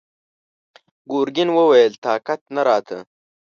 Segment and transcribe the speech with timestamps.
[1.11, 2.97] ګرګين وويل: طاقت نه راته!